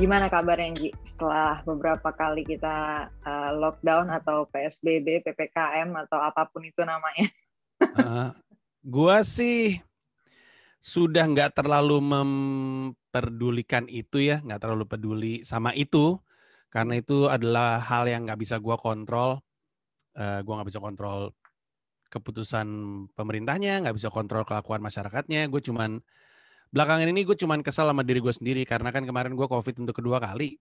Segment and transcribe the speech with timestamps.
[0.00, 0.90] Gimana kabarnya Gi?
[1.04, 7.28] Setelah beberapa kali kita uh, lockdown atau PSBB, PPKM atau apa pun itu namanya.
[8.00, 8.32] uh,
[8.80, 9.76] gua sih
[10.80, 16.16] sudah nggak terlalu memperdulikan itu ya, nggak terlalu peduli sama itu
[16.72, 19.44] karena itu adalah hal yang nggak bisa gua kontrol.
[20.16, 21.36] Uh, gua nggak bisa kontrol
[22.08, 22.66] keputusan
[23.12, 25.46] pemerintahnya, nggak bisa kontrol kelakuan masyarakatnya.
[25.46, 26.02] Gue cuman
[26.70, 29.94] belakangan ini gue cuman kesal sama diri gue sendiri karena kan kemarin gue covid untuk
[29.98, 30.58] kedua kali.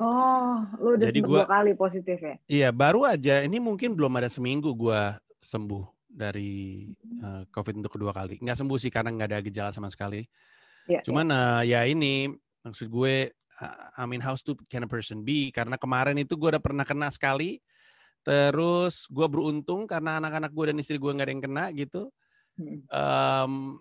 [0.00, 2.36] Oh, lu udah Jadi gua, dua kali positif ya?
[2.48, 3.44] Iya, baru aja.
[3.44, 5.00] Ini mungkin belum ada seminggu gue
[5.44, 6.88] sembuh dari
[7.20, 8.40] uh, covid untuk kedua kali.
[8.40, 10.24] Nggak sembuh sih karena nggak ada gejala sama sekali.
[10.88, 11.36] Ya, Cuman ya.
[11.36, 12.32] Uh, ya ini
[12.64, 13.28] maksud gue,
[14.00, 15.52] I mean how stupid can a person be?
[15.52, 17.60] Karena kemarin itu gue udah pernah kena sekali
[18.20, 22.02] Terus gue beruntung karena anak-anak gue dan istri gue nggak ada yang kena gitu.
[22.92, 23.80] Um,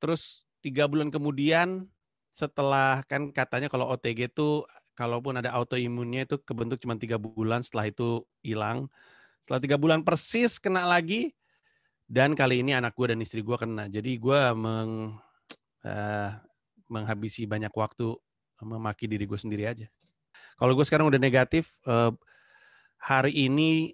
[0.00, 1.84] terus tiga bulan kemudian
[2.32, 4.64] setelah kan katanya kalau OTG itu
[4.96, 8.88] kalaupun ada autoimunnya itu kebentuk cuma tiga bulan setelah itu hilang.
[9.44, 11.36] Setelah tiga bulan persis kena lagi
[12.08, 13.92] dan kali ini anak gue dan istri gue kena.
[13.92, 15.20] Jadi gue meng,
[15.84, 16.30] uh,
[16.88, 18.16] menghabisi banyak waktu
[18.64, 19.86] memaki diri gue sendiri aja.
[20.56, 22.14] Kalau gue sekarang udah negatif, uh,
[22.96, 23.92] hari ini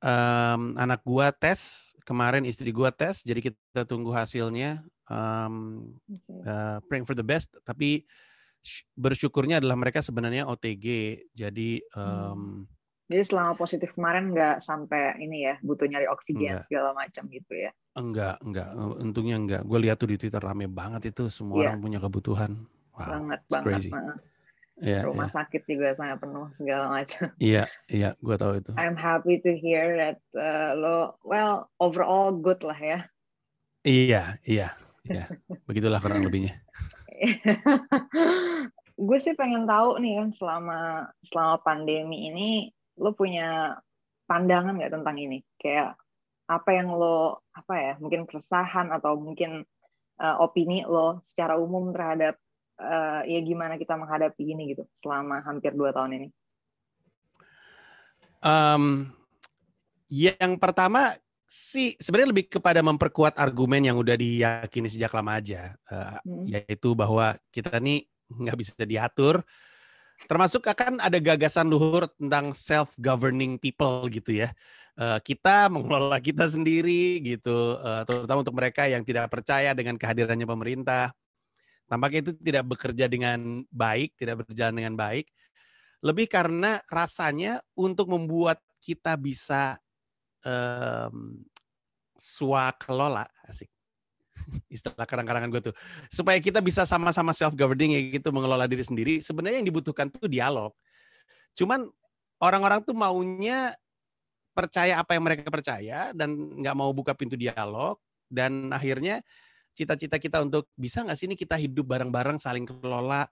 [0.00, 4.84] um, anak gua tes, kemarin istri gua tes, jadi kita tunggu hasilnya.
[5.10, 5.98] Um,
[6.46, 8.06] uh, praying for the best, tapi
[8.94, 10.86] bersyukurnya adalah mereka sebenarnya OTG,
[11.34, 12.68] jadi um,
[13.10, 16.70] jadi selama positif kemarin nggak sampai ini ya butuh nyari oksigen enggak.
[16.70, 17.74] segala macam gitu ya?
[17.98, 18.70] Enggak, enggak.
[19.02, 19.62] Untungnya enggak.
[19.66, 21.74] Gue lihat tuh di Twitter rame banget itu semua yeah.
[21.74, 22.70] orang punya kebutuhan.
[22.94, 23.66] Wow, banget banget.
[23.66, 23.90] Crazy.
[24.80, 25.36] Yeah, rumah yeah.
[25.36, 27.28] sakit juga sangat penuh segala macam.
[27.36, 28.72] Iya, iya, gue tahu itu.
[28.80, 33.04] I'm happy to hear that uh, lo well overall good lah ya.
[33.84, 34.72] Iya, iya,
[35.04, 35.24] iya.
[35.68, 36.56] Begitulah kurang lebihnya.
[39.08, 42.48] gue sih pengen tahu nih kan selama selama pandemi ini
[42.96, 43.76] lo punya
[44.24, 45.44] pandangan nggak tentang ini?
[45.60, 46.00] Kayak
[46.48, 47.92] apa yang lo apa ya?
[48.00, 49.68] Mungkin keresahan atau mungkin
[50.20, 52.40] uh, opini lo secara umum terhadap
[52.80, 56.28] uh, ya gimana kita menghadapi ini gitu selama hampir dua tahun ini?
[58.40, 59.12] Um,
[60.08, 61.12] yang pertama
[61.44, 66.46] sih sebenarnya lebih kepada memperkuat argumen yang udah diyakini sejak lama aja, uh, hmm.
[66.48, 69.44] yaitu bahwa kita nih nggak bisa diatur.
[70.28, 74.52] Termasuk akan ada gagasan luhur tentang self governing people gitu ya.
[75.00, 80.44] Uh, kita mengelola kita sendiri gitu, uh, terutama untuk mereka yang tidak percaya dengan kehadirannya
[80.44, 81.16] pemerintah
[81.90, 85.26] Tampaknya itu tidak bekerja dengan baik, tidak berjalan dengan baik.
[86.06, 89.74] Lebih karena rasanya untuk membuat kita bisa
[90.46, 91.42] um,
[92.14, 93.66] swakelola, asik.
[94.72, 95.74] Istilah kadang-kadang gue tuh.
[96.06, 99.18] Supaya kita bisa sama-sama self-governing ya gitu, mengelola diri sendiri.
[99.18, 100.70] Sebenarnya yang dibutuhkan tuh dialog.
[101.58, 101.90] Cuman
[102.38, 103.74] orang-orang tuh maunya
[104.54, 107.98] percaya apa yang mereka percaya dan nggak mau buka pintu dialog
[108.30, 109.22] dan akhirnya
[109.74, 113.26] cita-cita kita untuk bisa nggak sih ini kita hidup bareng-bareng saling kelola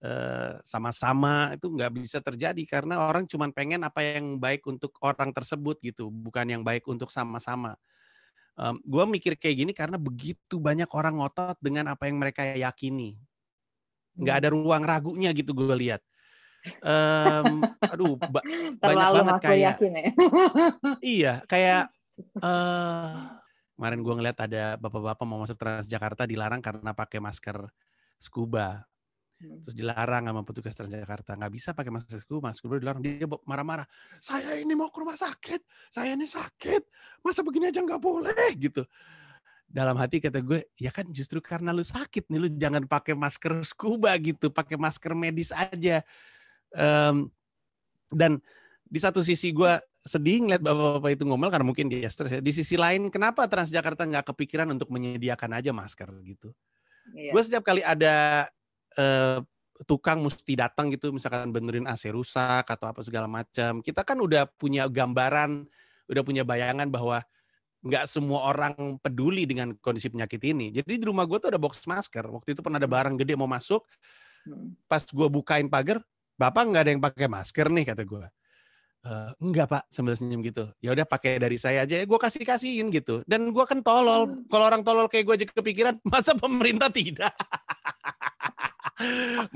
[0.00, 5.32] eh, sama-sama itu nggak bisa terjadi karena orang cuma pengen apa yang baik untuk orang
[5.32, 7.76] tersebut gitu bukan yang baik untuk sama-sama.
[8.60, 13.16] Um, gue mikir kayak gini karena begitu banyak orang ngotot dengan apa yang mereka yakini.
[14.20, 16.04] Nggak ada ruang ragunya gitu gue lihat.
[16.84, 18.44] Um, aduh ba
[18.84, 20.04] banyak banget kayak yakin ya?
[21.00, 21.88] iya kayak
[22.44, 23.32] uh,
[23.80, 27.64] Kemarin gue ngeliat ada bapak-bapak mau masuk Transjakarta dilarang karena pakai masker
[28.20, 28.84] scuba.
[29.40, 29.56] Hmm.
[29.64, 31.32] Terus dilarang sama petugas Transjakarta.
[31.32, 32.52] Nggak bisa pakai masker scuba.
[32.52, 33.00] Masker scuba dilarang.
[33.00, 33.88] Dia marah-marah.
[34.20, 35.64] Saya ini mau ke rumah sakit.
[35.88, 36.82] Saya ini sakit.
[37.24, 38.84] Masa begini aja nggak boleh gitu.
[39.64, 43.64] Dalam hati kata gue, ya kan justru karena lu sakit nih, lu jangan pakai masker
[43.64, 46.04] scuba gitu, pakai masker medis aja.
[46.76, 47.32] Um,
[48.12, 48.44] dan
[48.84, 52.32] di satu sisi gue sedih ngeliat bapak-bapak itu ngomel karena mungkin dia stres.
[52.32, 52.40] Ya.
[52.40, 56.48] Di sisi lain, kenapa Transjakarta nggak kepikiran untuk menyediakan aja masker gitu?
[57.12, 57.36] Iya.
[57.36, 58.48] Gue setiap kali ada
[58.96, 59.44] uh,
[59.84, 63.84] tukang mesti datang gitu, misalkan benerin AC rusak atau apa segala macam.
[63.84, 65.68] Kita kan udah punya gambaran,
[66.08, 67.20] udah punya bayangan bahwa
[67.80, 70.72] nggak semua orang peduli dengan kondisi penyakit ini.
[70.72, 72.24] Jadi di rumah gue tuh ada box masker.
[72.24, 73.84] Waktu itu pernah ada barang gede mau masuk,
[74.48, 74.88] hmm.
[74.88, 76.00] pas gue bukain pagar,
[76.40, 78.24] bapak nggak ada yang pakai masker nih kata gue
[79.00, 80.68] Uh, enggak pak sambil senyum gitu.
[80.84, 83.24] Ya udah pakai dari saya aja ya gue kasih kasihin gitu.
[83.24, 84.28] Dan gue kan tolol.
[84.28, 84.44] Hmm.
[84.44, 87.32] kalau orang tolol kayak gue aja kepikiran masa pemerintah tidak?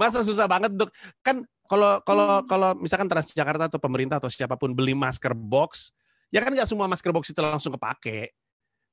[0.01, 0.89] Masa susah banget untuk
[1.21, 2.49] kan kalau kalau hmm.
[2.49, 5.93] kalau misalkan Transjakarta atau pemerintah atau siapa pun beli masker box
[6.33, 8.33] ya kan nggak semua masker box itu langsung kepake.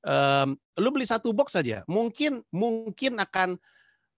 [0.04, 3.56] Um, lu beli satu box saja mungkin mungkin akan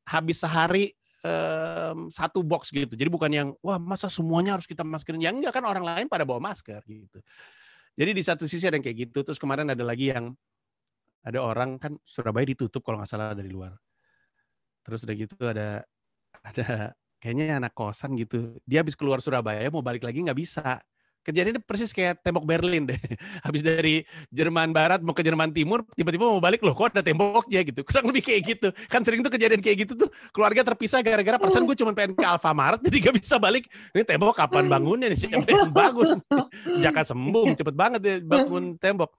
[0.09, 2.93] habis sehari um, satu box gitu.
[2.93, 5.25] Jadi bukan yang wah masa semuanya harus kita maskerin.
[5.25, 7.19] Ya enggak kan orang lain pada bawa masker gitu.
[7.97, 9.25] Jadi di satu sisi ada yang kayak gitu.
[9.25, 10.37] Terus kemarin ada lagi yang
[11.25, 13.73] ada orang kan Surabaya ditutup kalau nggak salah dari luar.
[14.85, 15.69] Terus udah gitu ada
[16.45, 18.61] ada kayaknya anak kosan gitu.
[18.69, 20.79] Dia habis keluar Surabaya mau balik lagi nggak bisa
[21.25, 23.01] kejadiannya persis kayak tembok Berlin deh.
[23.47, 27.65] Habis dari Jerman Barat mau ke Jerman Timur, tiba-tiba mau balik loh, kok ada temboknya
[27.65, 27.81] gitu.
[27.83, 28.69] Kurang lebih kayak gitu.
[28.93, 32.25] Kan sering tuh kejadian kayak gitu tuh, keluarga terpisah gara-gara persen gue cuma pengen ke
[32.29, 33.65] Alfamart, jadi gak bisa balik.
[33.97, 35.19] Ini tembok kapan bangunnya nih?
[35.19, 36.21] Siapa yang bangun?
[36.85, 39.11] Jaka sembung, cepet banget dia bangun tembok.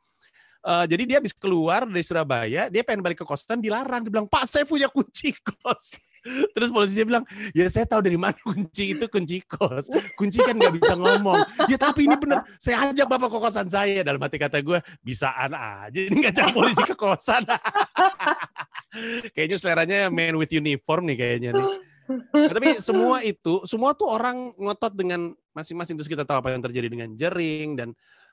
[0.66, 4.01] Uh, jadi dia habis keluar dari Surabaya, dia pengen balik ke kosan, dilarang.
[4.01, 6.01] Dia bilang, Pak saya punya kunci kos.
[6.25, 7.22] Terus polisi bilang,
[7.54, 9.94] ya saya tahu dari mana kunci itu kunci kos.
[10.18, 11.45] Kunci kan nggak bisa ngomong.
[11.69, 14.01] Ya tapi ini bener, saya ajak bapak ke kosan saya.
[14.01, 16.00] Dalam hati kata gue, bisaan aja.
[16.00, 17.45] Ini ngajak polisi ke kosan.
[19.36, 21.68] kayaknya seleranya man with uniform nih kayaknya nih.
[22.06, 25.98] Nah, tapi semua itu, semua tuh orang ngotot dengan masing-masing.
[25.98, 27.89] Terus kita tahu apa yang terjadi dengan jering dan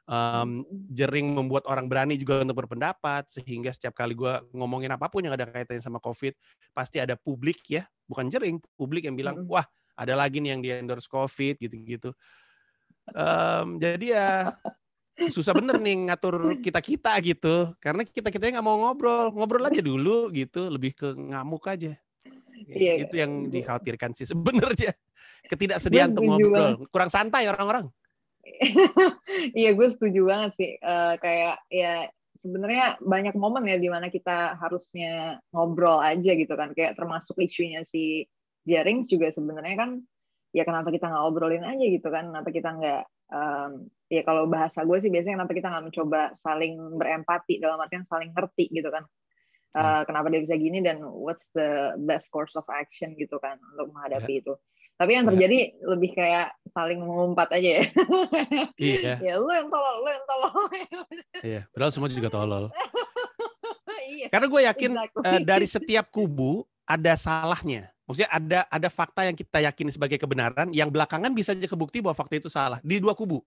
[0.07, 5.23] um, jering membuat orang berani juga untuk berpendapat sehingga setiap kali gue ngomongin apa pun
[5.23, 6.35] yang ada kaitannya sama covid
[6.75, 9.67] pasti ada publik ya bukan jering publik yang bilang wah
[9.97, 12.17] ada lagi nih yang di endorse covid gitu-gitu.
[13.13, 14.29] Um, jadi ya
[15.29, 19.83] susah bener nih ngatur kita kita gitu karena kita kita nggak mau ngobrol ngobrol aja
[19.85, 21.93] dulu gitu lebih ke ngamuk aja.
[22.63, 24.95] Iya, itu yang dikhawatirkan sih sebenarnya
[25.51, 27.91] ketidaksediaan untuk ngobrol kurang santai orang-orang
[29.59, 30.71] Iya gue setuju banget sih.
[30.83, 32.11] Uh, kayak ya
[32.43, 36.75] sebenarnya banyak momen ya di mana kita harusnya ngobrol aja gitu kan.
[36.75, 38.27] Kayak termasuk isunya si
[38.67, 39.91] Jerings juga sebenarnya kan
[40.53, 42.31] ya kenapa kita nggak ngobrolin aja gitu kan?
[42.31, 43.03] Kenapa kita nggak
[43.33, 43.71] um,
[44.12, 48.31] ya kalau bahasa gue sih biasanya kenapa kita nggak mencoba saling berempati dalam artian saling
[48.35, 49.06] ngerti gitu kan?
[49.73, 53.89] Uh, kenapa dia bisa gini dan what's the best course of action gitu kan untuk
[53.97, 54.43] menghadapi yeah.
[54.44, 54.53] itu.
[55.00, 55.31] Tapi yang iya.
[55.33, 55.69] terjadi ya.
[55.97, 57.85] lebih kayak saling mengumpat aja ya.
[58.81, 59.15] Iya.
[59.21, 60.53] ya lu yang tolol, lu yang tolol.
[61.49, 62.65] iya, padahal semua juga tolol.
[64.09, 64.27] iya.
[64.33, 65.23] Karena gue yakin exactly.
[65.29, 67.93] uh, dari setiap kubu ada salahnya.
[68.03, 72.19] Maksudnya ada ada fakta yang kita yakini sebagai kebenaran yang belakangan bisa jadi kebukti bahwa
[72.19, 73.41] fakta itu salah di dua kubu.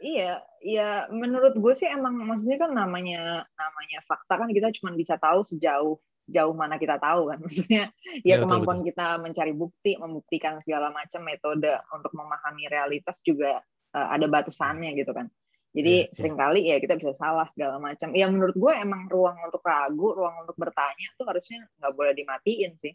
[0.00, 5.20] Iya, iya menurut gue sih emang maksudnya kan namanya namanya fakta kan kita cuma bisa
[5.20, 6.00] tahu sejauh
[6.30, 7.38] jauh mana kita tahu kan.
[7.44, 7.90] Maksudnya
[8.22, 13.60] ya, ya kemampuan betul, kita mencari bukti membuktikan segala macam metode untuk memahami realitas juga
[13.94, 15.26] uh, ada batasannya gitu kan.
[15.70, 16.14] Jadi ya, ya.
[16.14, 18.10] sering kali ya kita bisa salah segala macam.
[18.14, 22.74] Ya menurut gue emang ruang untuk ragu ruang untuk bertanya tuh harusnya nggak boleh dimatiin
[22.82, 22.94] sih.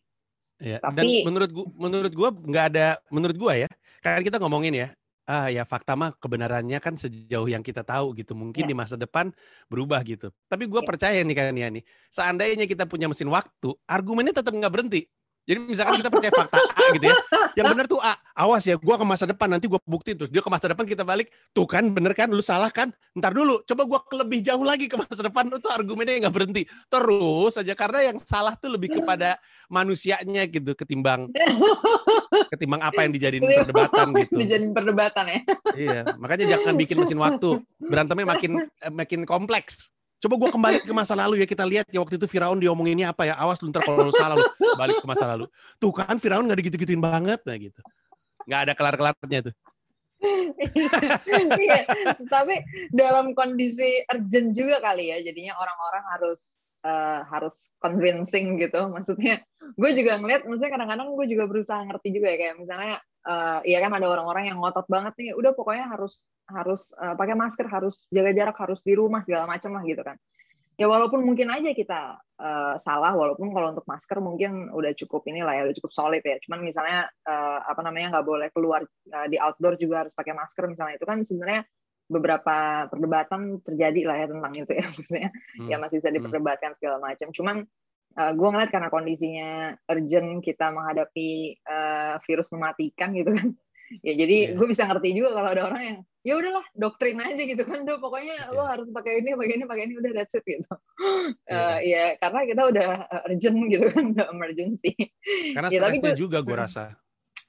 [0.56, 4.72] Ya, tapi dan menurut gua menurut gue nggak ada menurut gue ya kan kita ngomongin
[4.72, 4.88] ya
[5.25, 8.69] ah ya fakta mah kebenarannya kan sejauh yang kita tahu gitu mungkin ya.
[8.69, 9.33] di masa depan
[9.66, 10.86] berubah gitu tapi gue ya.
[10.86, 11.83] percaya nih kan ya nih
[12.13, 15.10] seandainya kita punya mesin waktu argumennya tetap nggak berhenti
[15.45, 17.15] jadi misalkan kita percaya fakta A gitu ya.
[17.53, 18.18] Yang benar tuh A.
[18.33, 20.33] Awas ya, gua ke masa depan nanti gua bukti terus.
[20.33, 21.30] Dia ke masa depan kita balik.
[21.53, 22.89] Tuh kan bener kan, lu salah kan?
[23.13, 25.53] Ntar dulu, coba gua lebih jauh lagi ke masa depan.
[25.53, 26.65] Itu argumennya nggak berhenti.
[26.89, 29.38] Terus aja karena yang salah tuh lebih kepada
[29.69, 31.30] manusianya gitu ketimbang
[32.53, 34.36] ketimbang apa yang dijadiin perdebatan gitu.
[34.42, 35.39] Dijadiin perdebatan ya.
[35.77, 37.62] iya, makanya jangan bikin mesin waktu.
[37.77, 39.94] Berantemnya makin eh, makin kompleks.
[40.20, 43.28] Coba gue kembali ke masa lalu ya kita lihat ya waktu itu Firaun diomonginnya apa
[43.28, 43.36] ya.
[43.36, 44.46] Awas lu ntar kalau salah lu
[44.80, 45.45] balik ke masa lalu.
[45.78, 47.81] Tuh kan Firaun nggak digitu-gituin banget nah gitu.
[48.48, 49.56] Nggak ada kelar-kelarnya tuh.
[51.60, 51.86] iya,
[52.31, 56.40] tapi dalam kondisi urgent juga kali ya jadinya orang-orang harus
[56.86, 59.42] uh, harus convincing gitu maksudnya
[59.76, 63.78] gue juga ngeliat maksudnya kadang-kadang gue juga berusaha ngerti juga ya kayak misalnya uh, ya
[63.82, 68.06] kan ada orang-orang yang ngotot banget nih udah pokoknya harus harus uh, pakai masker harus
[68.14, 70.16] jaga jarak harus di rumah segala macam lah gitu kan.
[70.76, 75.56] Ya walaupun mungkin aja kita uh, salah walaupun kalau untuk masker mungkin udah cukup inilah
[75.56, 76.36] ya udah cukup solid ya.
[76.44, 80.68] Cuman misalnya uh, apa namanya nggak boleh keluar uh, di outdoor juga harus pakai masker
[80.68, 81.00] misalnya.
[81.00, 81.64] Itu kan sebenarnya
[82.06, 84.86] beberapa perdebatan terjadi lah ya tentang itu ya.
[85.00, 85.70] Maksudnya hmm.
[85.72, 86.18] ya masih bisa hmm.
[86.20, 87.58] diperdebatkan segala macam cuman
[88.19, 89.50] uh, gue ngeliat karena kondisinya
[89.92, 93.48] urgent kita menghadapi uh, virus mematikan gitu kan
[94.07, 94.56] ya jadi yeah.
[94.57, 98.02] gue bisa ngerti juga kalau ada orang yang ya udahlah doktrin aja gitu kan udah
[98.02, 98.56] pokoknya yeah.
[98.56, 100.66] lo harus pakai ini pakai ini pakai ini udah that's it gitu
[101.45, 101.54] yeah.
[101.54, 102.88] uh, ya karena kita udah
[103.30, 104.94] urgent gitu kan udah emergency
[105.54, 106.98] karena ya, juga gue rasa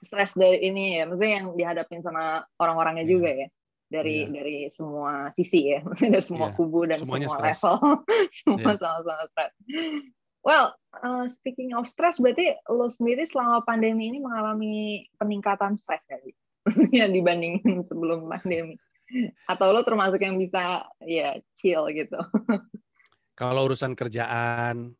[0.04, 3.14] stres dari ini ya maksudnya yang dihadapin sama orang-orangnya yeah.
[3.16, 3.49] juga ya
[3.87, 4.32] dari yeah.
[4.35, 6.56] dari semua sisi ya dari semua yeah.
[6.58, 7.61] kubu dan Semuanya semua stress.
[7.64, 7.76] level
[8.28, 8.76] semua yeah.
[8.76, 9.52] sama-sama stres
[10.46, 16.22] Well, uh, speaking of stress, berarti lo sendiri selama pandemi ini mengalami peningkatan stres nggak
[16.22, 16.34] sih?
[17.02, 18.78] yang dibandingin sebelum pandemi?
[19.50, 22.22] Atau lo termasuk yang bisa ya chill gitu?
[23.40, 24.94] Kalau urusan kerjaan,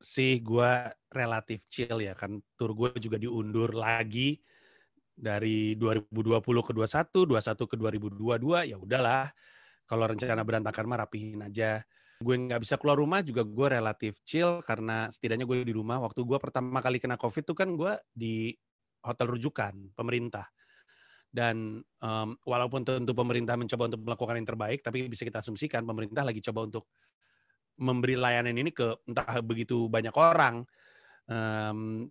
[0.00, 0.72] sih gue
[1.12, 4.40] relatif chill ya kan tur gue juga diundur lagi
[5.12, 9.28] dari 2020 ke 21, 21 ke 2022 ya udahlah.
[9.84, 11.84] Kalau rencana berantakan mah rapihin aja.
[12.22, 16.00] Gue nggak bisa keluar rumah juga gue relatif chill karena setidaknya gue di rumah.
[16.00, 18.54] Waktu gue pertama kali kena COVID tuh kan gue di
[19.04, 20.48] hotel rujukan pemerintah.
[21.34, 26.22] Dan um, walaupun tentu pemerintah mencoba untuk melakukan yang terbaik, tapi bisa kita asumsikan pemerintah
[26.22, 26.86] lagi coba untuk
[27.74, 30.62] memberi layanan ini ke entah begitu banyak orang.
[31.26, 32.06] Um,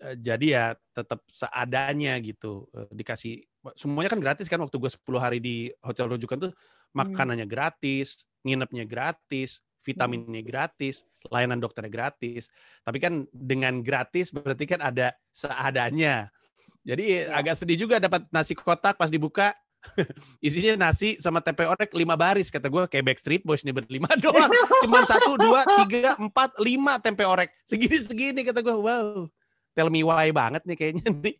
[0.00, 0.64] jadi ya
[0.96, 3.44] tetap seadanya gitu dikasih
[3.76, 6.96] semuanya kan gratis kan waktu gue 10 hari di hotel rujukan tuh hmm.
[6.96, 9.84] makanannya gratis nginepnya gratis hmm.
[9.84, 12.48] vitaminnya gratis layanan dokternya gratis.
[12.80, 16.32] Tapi kan dengan gratis berarti kan ada seadanya.
[16.80, 17.36] Jadi ya.
[17.36, 19.52] agak sedih juga dapat nasi kotak pas dibuka.
[20.44, 24.48] Isinya nasi sama tempe orek lima baris kata gue kayak Backstreet Boys nih berlima doang.
[24.84, 27.52] Cuman satu dua tiga empat lima tempe orek.
[27.68, 29.28] Segini segini kata gue wow.
[29.72, 31.36] Tell me why banget nih kayaknya nih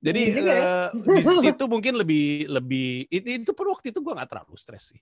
[0.00, 4.56] jadi uh, di situ mungkin lebih lebih itu itu per waktu itu gue nggak terlalu
[4.56, 5.00] stres sih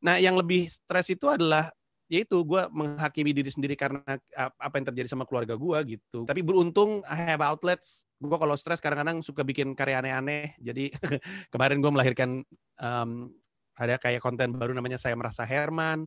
[0.00, 1.68] nah yang lebih stres itu adalah
[2.10, 4.02] yaitu gue menghakimi diri sendiri karena
[4.34, 6.26] apa yang terjadi sama keluarga gue gitu.
[6.26, 8.10] Tapi beruntung I have outlets.
[8.18, 10.58] Gue kalau stres kadang-kadang suka bikin karya aneh-aneh.
[10.58, 10.90] Jadi
[11.54, 12.42] kemarin gue melahirkan
[12.82, 13.30] um,
[13.78, 16.02] ada kayak konten baru namanya saya merasa Herman.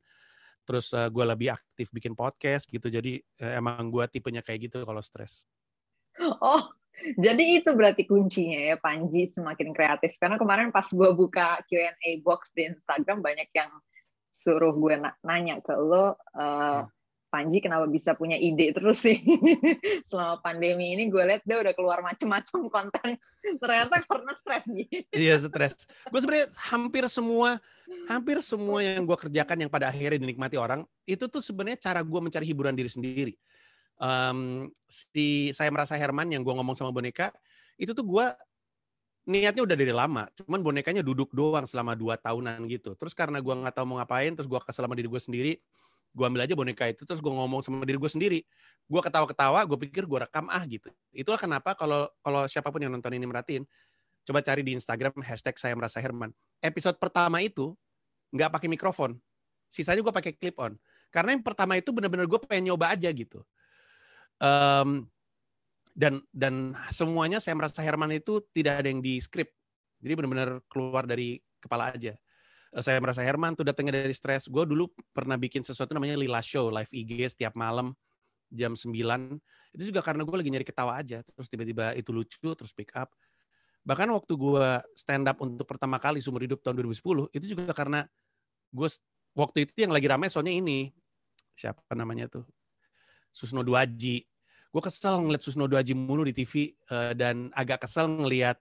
[0.67, 2.91] Terus uh, gue lebih aktif bikin podcast gitu.
[2.91, 5.47] Jadi uh, emang gue tipenya kayak gitu kalau stres.
[6.19, 6.67] Oh,
[7.17, 10.15] jadi itu berarti kuncinya ya Panji semakin kreatif.
[10.21, 13.71] Karena kemarin pas gue buka Q&A box di Instagram banyak yang
[14.33, 16.83] suruh gue nanya ke lo, uh,
[17.33, 19.17] Panji kenapa bisa punya ide terus sih
[20.09, 23.17] selama pandemi ini gue lihat dia udah keluar macem-macem konten
[23.57, 25.09] ternyata karena stres gitu.
[25.09, 25.89] Iya stres.
[26.13, 27.57] Gue sebenarnya hampir semua
[28.05, 32.19] hampir semua yang gue kerjakan yang pada akhirnya dinikmati orang itu tuh sebenarnya cara gue
[32.21, 33.33] mencari hiburan diri sendiri.
[34.03, 37.31] Um, si saya merasa Herman yang gue ngomong sama boneka
[37.79, 38.25] itu tuh gue
[39.23, 42.99] niatnya udah dari lama, cuman bonekanya duduk doang selama dua tahunan gitu.
[42.99, 45.53] Terus karena gue nggak tahu mau ngapain, terus gue kesel sama diri gue sendiri,
[46.11, 48.39] gue ambil aja boneka itu, terus gue ngomong sama diri gue sendiri.
[48.91, 50.91] Gue ketawa-ketawa, gue pikir gue rekam ah gitu.
[51.15, 53.63] Itulah kenapa kalau kalau siapa pun yang nonton ini merhatiin,
[54.27, 56.35] coba cari di Instagram hashtag saya merasa Herman.
[56.59, 57.71] Episode pertama itu
[58.35, 59.15] nggak pakai mikrofon,
[59.71, 60.75] sisanya gue pakai clip on.
[61.07, 63.39] Karena yang pertama itu benar-benar gue pengen nyoba aja gitu.
[64.43, 65.07] Um,
[65.93, 69.53] dan dan semuanya saya merasa Herman itu tidak ada yang di script.
[70.03, 72.17] Jadi benar-benar keluar dari kepala aja.
[72.73, 76.41] Eh, saya merasa Herman tuh datangnya dari stres gue dulu pernah bikin sesuatu namanya Lila
[76.41, 77.93] Show live IG setiap malam
[78.53, 78.93] jam 9
[79.73, 81.21] itu juga karena gue lagi nyari ketawa aja.
[81.21, 83.13] Terus tiba-tiba itu lucu terus pick up.
[83.85, 88.09] Bahkan waktu gue stand up untuk pertama kali seumur hidup tahun 2010 itu juga karena
[88.73, 88.89] gue
[89.37, 90.89] waktu itu yang lagi ramai soalnya ini.
[91.53, 92.45] Siapa namanya tuh?
[93.29, 94.32] Susno Duaji
[94.73, 98.57] gue kesel ngeliat Susno Haji mulu di TV uh, eh, dan agak kesel ngeliat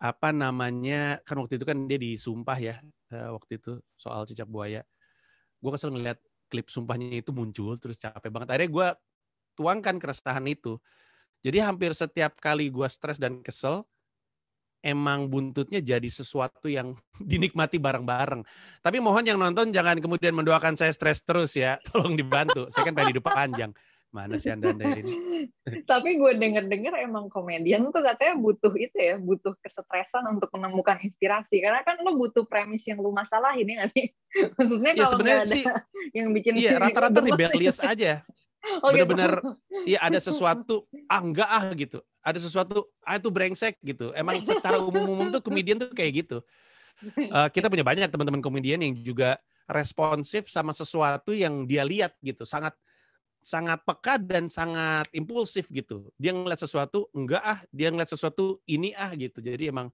[0.00, 2.76] apa namanya kan waktu itu kan dia disumpah ya
[3.14, 4.82] uh, waktu itu soal cicak buaya
[5.62, 6.18] gue kesel ngeliat
[6.50, 8.88] klip sumpahnya itu muncul terus capek banget akhirnya gue
[9.54, 10.82] tuangkan keresahan itu
[11.46, 13.86] jadi hampir setiap kali gue stres dan kesel
[14.80, 16.96] emang buntutnya jadi sesuatu yang
[17.30, 18.42] dinikmati bareng-bareng.
[18.80, 21.76] Tapi mohon yang nonton jangan kemudian mendoakan saya stres terus ya.
[21.88, 22.68] Tolong dibantu.
[22.72, 23.70] Saya kan pengen hidup panjang.
[24.10, 25.46] Mana sih Anda, anda ini?
[25.90, 31.62] Tapi gue denger-dengar emang komedian tuh katanya butuh itu ya, butuh kesetresan untuk menemukan inspirasi.
[31.62, 34.10] Karena kan lo butuh premis yang lu masalah ini gak sih?
[34.58, 35.62] Maksudnya ya, kalau nggak ada sih,
[36.18, 38.26] yang bikin Iya, rata-rata rebellious aja.
[38.82, 38.92] Oh?
[38.92, 39.88] Bener-bener, gitu.
[39.88, 41.98] iya ada sesuatu, ah enggak ah gitu.
[42.20, 44.12] Ada sesuatu, ah itu brengsek gitu.
[44.12, 46.44] Emang secara umum-umum tuh komedian tuh kayak gitu.
[47.16, 52.44] Uh, kita punya banyak teman-teman komedian yang juga responsif sama sesuatu yang dia lihat gitu.
[52.44, 52.76] Sangat
[53.40, 56.12] sangat peka dan sangat impulsif gitu.
[56.20, 59.40] Dia ngeliat sesuatu, enggak ah, dia ngeliat sesuatu ini ah gitu.
[59.40, 59.88] Jadi emang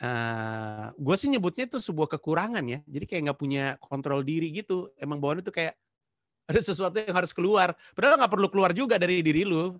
[0.00, 2.80] uh, eh, gue sih nyebutnya itu sebuah kekurangan ya.
[2.86, 4.94] Jadi kayak nggak punya kontrol diri gitu.
[4.96, 5.74] Emang bawaan itu kayak
[6.50, 7.74] ada sesuatu yang harus keluar.
[7.92, 9.74] Padahal nggak perlu keluar juga dari diri lu.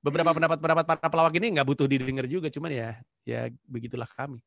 [0.00, 2.48] Beberapa pendapat-pendapat para pelawak ini nggak butuh didengar juga.
[2.48, 2.90] Cuman ya,
[3.28, 4.40] ya begitulah kami.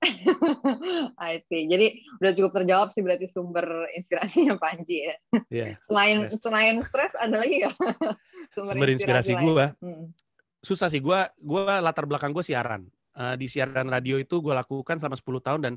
[1.20, 1.68] I see.
[1.68, 5.14] Jadi udah cukup terjawab sih berarti sumber inspirasinya Panji ya.
[5.52, 6.40] Yeah, selain stress.
[6.40, 7.70] selain stres ada lagi ya
[8.56, 9.66] sumber, sumber inspirasi, inspirasi gue.
[9.84, 10.04] Hmm.
[10.64, 11.20] Susah sih gue.
[11.40, 12.88] Gue latar belakang gue siaran.
[13.12, 15.74] Uh, di siaran radio itu gue lakukan selama 10 tahun dan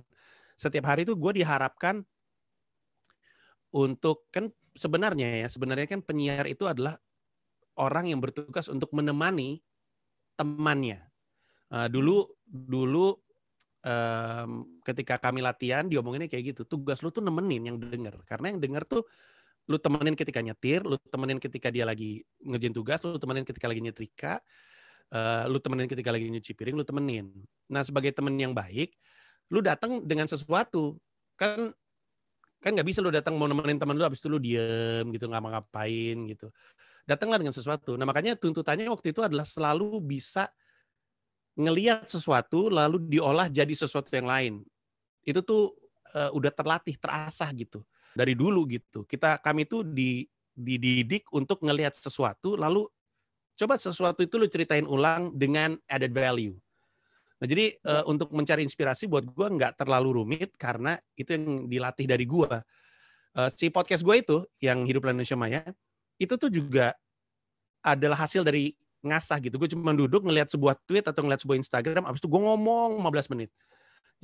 [0.54, 2.06] setiap hari itu gue diharapkan
[3.74, 6.94] untuk kan sebenarnya ya sebenarnya kan penyiar itu adalah
[7.74, 9.66] orang yang bertugas untuk menemani
[10.38, 11.02] temannya.
[11.74, 13.18] Uh, dulu dulu
[13.84, 18.60] um, ketika kami latihan diomonginnya kayak gitu tugas lu tuh nemenin yang denger karena yang
[18.60, 19.04] denger tuh
[19.64, 23.80] lu temenin ketika nyetir, lu temenin ketika dia lagi ngerjain tugas, lu temenin ketika lagi
[23.80, 24.44] nyetrika,
[25.16, 27.32] uh, lu temenin ketika lagi nyuci piring, lu temenin.
[27.72, 28.92] Nah, sebagai temen yang baik,
[29.48, 31.00] lu datang dengan sesuatu.
[31.40, 31.72] Kan
[32.64, 35.44] kan nggak bisa lu datang mau nemenin teman lu habis itu lu diem gitu nggak
[35.52, 36.48] ngapain gitu
[37.04, 40.48] datanglah dengan sesuatu nah makanya tuntutannya waktu itu adalah selalu bisa
[41.54, 44.54] ngelihat sesuatu lalu diolah jadi sesuatu yang lain.
[45.24, 45.74] Itu tuh
[46.14, 47.82] uh, udah terlatih terasah gitu.
[48.14, 49.06] Dari dulu gitu.
[49.06, 52.86] Kita kami tuh di dididik untuk ngelihat sesuatu lalu
[53.58, 56.54] coba sesuatu itu lu ceritain ulang dengan added value.
[57.42, 62.06] Nah, jadi uh, untuk mencari inspirasi buat gue nggak terlalu rumit karena itu yang dilatih
[62.08, 62.54] dari gue.
[63.34, 65.66] Uh, si podcast gue itu yang hidup Indonesia Maya
[66.22, 66.94] itu tuh juga
[67.84, 68.72] adalah hasil dari
[69.04, 69.60] ngasah gitu.
[69.60, 73.34] Gue cuma duduk ngelihat sebuah tweet atau ngelihat sebuah Instagram, abis itu gue ngomong 15
[73.36, 73.52] menit.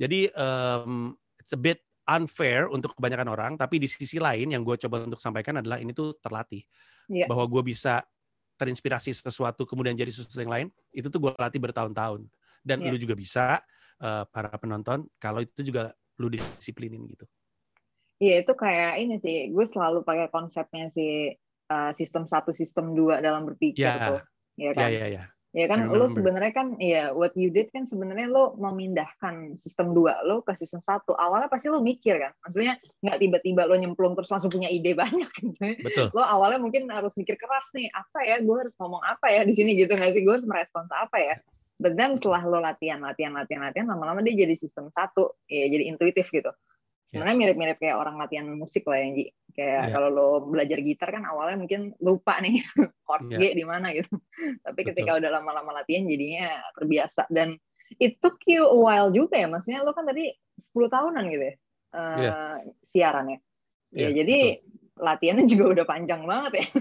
[0.00, 4.74] Jadi um, it's a bit unfair untuk kebanyakan orang, tapi di sisi lain yang gue
[4.80, 6.64] coba untuk sampaikan adalah ini tuh terlatih.
[7.06, 7.28] Yeah.
[7.28, 8.02] Bahwa gue bisa
[8.56, 12.26] terinspirasi sesuatu kemudian jadi sesuatu yang lain, itu tuh gue latih bertahun-tahun
[12.64, 12.92] dan yeah.
[12.92, 13.60] lu juga bisa
[14.00, 17.24] uh, para penonton kalau itu juga lu disiplinin gitu.
[18.20, 21.32] Iya itu kayak ini sih, gue selalu pakai konsepnya si
[21.72, 24.12] uh, sistem satu sistem dua dalam berpikir yeah.
[24.12, 24.20] tuh,
[24.56, 24.88] ya kan?
[24.88, 25.24] Iya iya iya.
[25.50, 30.22] Ya kan, lo sebenarnya kan, ya what you did kan sebenarnya lo memindahkan sistem dua
[30.22, 31.10] lo ke sistem satu.
[31.18, 35.26] Awalnya pasti lo mikir kan, maksudnya nggak tiba-tiba lo nyemplung terus langsung punya ide banyak.
[35.34, 35.58] Gitu.
[35.82, 36.06] Betul.
[36.14, 39.50] Lo awalnya mungkin harus mikir keras nih, apa ya, gue harus ngomong apa ya di
[39.58, 41.34] sini gitu nggak sih, gue harus merespons apa ya.
[41.82, 45.90] But then setelah lo latihan, latihan, latihan, latihan, lama-lama dia jadi sistem satu, ya jadi
[45.90, 46.54] intuitif gitu.
[47.10, 49.18] Sebenarnya mirip-mirip kayak orang latihan musik lah yang
[49.50, 49.90] kayak yeah.
[49.90, 52.62] kalau lo belajar gitar kan awalnya mungkin lupa nih
[53.06, 53.50] chord yeah.
[53.50, 54.14] G di mana gitu.
[54.64, 54.88] Tapi Betul.
[54.94, 57.58] ketika udah lama-lama latihan jadinya terbiasa dan
[57.98, 60.30] it took you a while juga ya, maksudnya lo kan tadi
[60.70, 61.54] 10 tahunan gitu ya
[61.94, 62.54] uh, yeah.
[62.86, 63.38] siarannya.
[63.90, 66.66] Ya, yeah, jadi betul latihannya juga udah panjang banget ya.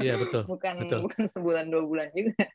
[0.00, 0.42] Iya betul.
[0.48, 1.00] bukan betul.
[1.04, 2.48] bukan sebulan dua bulan juga.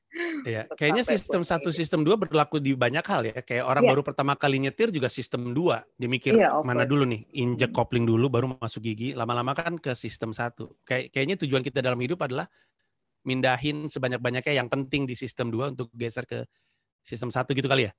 [0.48, 0.66] Iya.
[0.74, 3.38] Kayaknya sistem satu sistem dua berlaku di banyak hal ya.
[3.46, 3.92] Kayak orang yeah.
[3.94, 5.86] baru pertama kali nyetir juga sistem dua.
[6.00, 9.14] Dimikir yeah, mana dulu nih, injek kopling dulu baru masuk gigi.
[9.14, 10.82] Lama-lama kan ke sistem satu.
[10.82, 12.50] Kayak kayaknya tujuan kita dalam hidup adalah
[13.22, 16.42] mindahin sebanyak-banyaknya yang penting di sistem dua untuk geser ke
[17.06, 17.94] sistem satu gitu kali ya.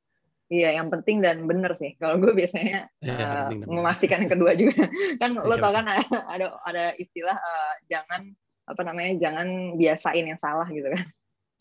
[0.53, 1.97] Iya, yang penting dan benar sih.
[1.97, 4.85] Kalau gue biasanya ya, uh, memastikan yang kedua juga.
[5.17, 5.88] kan lo tau kan
[6.29, 8.37] ada ada istilah uh, jangan
[8.69, 11.09] apa namanya jangan biasain yang salah gitu kan.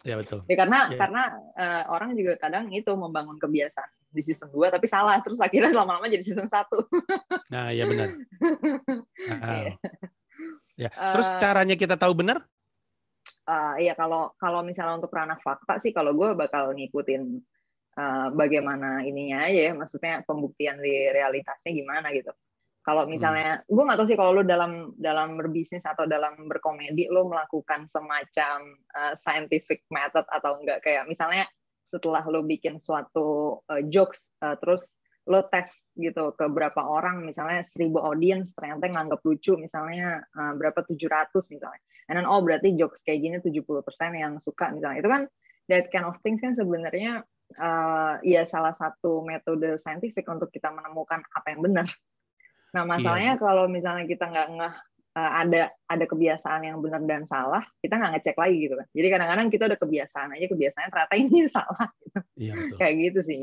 [0.03, 0.43] Iya betul.
[0.51, 0.97] Ya karena ya.
[0.99, 1.23] karena
[1.55, 6.11] uh, orang juga kadang itu membangun kebiasaan di sistem dua tapi salah terus akhirnya lama-lama
[6.11, 6.83] jadi sistem satu.
[7.53, 8.11] nah, iya benar.
[9.39, 9.71] Nah,
[10.83, 10.89] ya.
[10.91, 12.43] Terus uh, caranya kita tahu benar?
[13.47, 17.39] Uh, iya kalau kalau misalnya untuk ranah fakta sih kalau gue bakal ngikutin
[17.97, 22.31] uh, bagaimana ininya aja ya, maksudnya pembuktian di realitasnya gimana gitu.
[22.81, 23.11] Kalau hmm.
[23.13, 23.69] misalnya, hmm.
[23.69, 28.57] gue nggak tahu sih kalau lo dalam dalam berbisnis atau dalam berkomedi lo melakukan semacam
[28.97, 31.45] uh, scientific method atau enggak kayak misalnya
[31.85, 34.81] setelah lo bikin suatu uh, jokes uh, terus
[35.29, 40.81] lo tes gitu ke berapa orang misalnya seribu audience ternyata nganggap lucu misalnya uh, berapa
[40.81, 43.85] 700 misalnya and then oh berarti jokes kayak gini 70%
[44.17, 45.23] yang suka misalnya itu kan
[45.69, 47.21] that kind of things kan sebenarnya
[47.57, 51.87] uh, ya salah satu metode saintifik untuk kita menemukan apa yang benar.
[52.71, 53.41] Nah masalahnya iya.
[53.41, 54.75] kalau misalnya kita nggak ngeh
[55.15, 58.87] uh, ada ada kebiasaan yang benar dan salah, kita nggak ngecek lagi gitu kan.
[58.95, 61.87] Jadi kadang-kadang kita udah kebiasaan aja kebiasaan ternyata ini salah.
[61.99, 62.19] Gitu.
[62.39, 62.77] Iya betul.
[62.79, 63.37] Kayak gitu sih.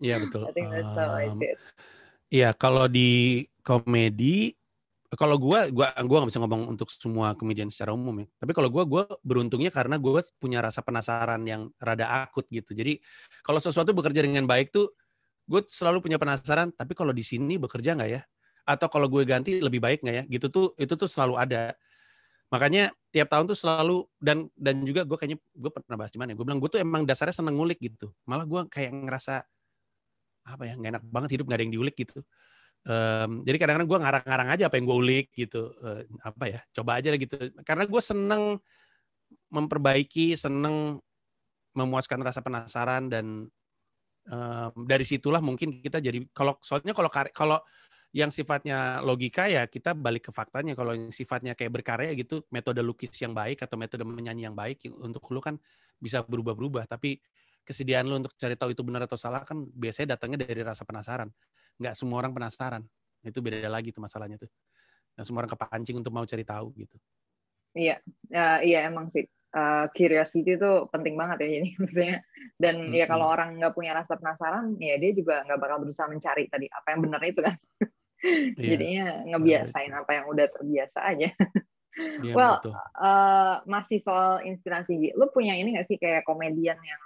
[0.00, 0.42] Iya betul.
[0.48, 1.40] um,
[2.32, 4.52] Iya kalau di komedi
[5.20, 8.26] kalau gue, gue gue nggak bisa ngomong untuk semua komedian secara umum ya.
[8.40, 12.72] Tapi kalau gue, gue beruntungnya karena gue punya rasa penasaran yang rada akut gitu.
[12.72, 12.98] Jadi
[13.44, 14.88] kalau sesuatu bekerja dengan baik tuh,
[15.44, 16.72] gue selalu punya penasaran.
[16.72, 18.24] Tapi kalau di sini bekerja nggak ya?
[18.64, 20.24] Atau kalau gue ganti lebih baik nggak ya?
[20.24, 21.76] Gitu tuh, itu tuh selalu ada.
[22.48, 26.32] Makanya tiap tahun tuh selalu dan dan juga gue kayaknya gue pernah bahas di mana
[26.32, 26.36] ya.
[26.40, 28.08] Gue bilang gue tuh emang dasarnya seneng ngulik gitu.
[28.24, 29.44] Malah gue kayak ngerasa
[30.44, 32.20] apa ya nggak enak banget hidup nggak ada yang diulik gitu
[32.84, 37.00] Um, jadi kadang-kadang gue ngarang-ngarang aja apa yang gue ulik gitu, uh, apa ya, coba
[37.00, 37.36] aja gitu.
[37.64, 38.60] Karena gue seneng
[39.48, 41.00] memperbaiki, seneng
[41.74, 43.48] memuaskan rasa penasaran dan
[44.28, 47.58] um, dari situlah mungkin kita jadi kalau soalnya kalau kalau
[48.14, 50.78] yang sifatnya logika ya kita balik ke faktanya.
[50.78, 54.86] Kalau yang sifatnya kayak berkarya gitu, metode lukis yang baik atau metode menyanyi yang baik
[55.02, 55.58] untuk lu kan
[55.98, 56.86] bisa berubah-berubah.
[56.86, 57.18] Tapi
[57.64, 61.32] kesediaan lu untuk cari tahu itu benar atau salah kan biasanya datangnya dari rasa penasaran.
[61.80, 62.84] Nggak semua orang penasaran.
[63.24, 64.52] Itu beda lagi tuh masalahnya tuh.
[65.16, 66.96] Nggak semua orang kepancing untuk mau cari tahu gitu.
[67.74, 67.98] Iya.
[68.30, 69.24] Uh, iya emang sih.
[69.54, 72.18] Uh, curiosity itu penting banget ya jadi maksudnya.
[72.60, 76.06] Dan hmm, ya kalau orang nggak punya rasa penasaran ya dia juga nggak bakal berusaha
[76.06, 77.56] mencari tadi apa yang benar itu kan.
[78.24, 78.80] Iya.
[78.80, 81.28] Jadinya ngebiasain apa yang udah terbiasa aja.
[82.24, 82.56] Iya, well,
[82.98, 87.02] uh, masih soal inspirasi, lu punya ini gak sih kayak komedian yang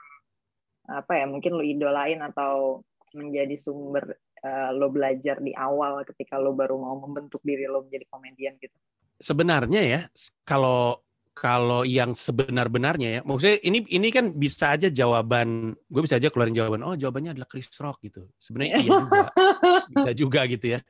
[0.88, 2.80] apa ya mungkin lu idolain atau
[3.12, 8.04] menjadi sumber uh, lo belajar di awal ketika lo baru mau membentuk diri lo menjadi
[8.08, 8.74] komedian gitu?
[9.18, 10.00] Sebenarnya ya,
[10.46, 11.02] kalau
[11.38, 16.54] kalau yang sebenar-benarnya ya, maksudnya ini ini kan bisa aja jawaban, gue bisa aja keluarin
[16.54, 18.26] jawaban, oh jawabannya adalah Chris Rock gitu.
[18.42, 19.22] Sebenarnya iya juga,
[19.94, 20.80] bisa juga gitu ya.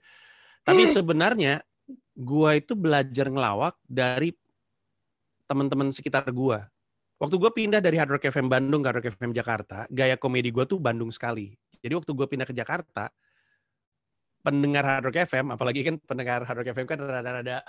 [0.64, 1.60] Tapi sebenarnya
[2.16, 4.32] gue itu belajar ngelawak dari
[5.48, 6.58] teman-teman sekitar gue.
[7.18, 10.54] Waktu gue pindah dari Hard Rock FM Bandung ke Hard Rock FM Jakarta, gaya komedi
[10.54, 11.50] gue tuh Bandung sekali.
[11.82, 13.10] Jadi waktu gue pindah ke Jakarta,
[14.42, 17.66] pendengar Hard Rock FM, apalagi kan pendengar Hard Rock FM kan rada-rada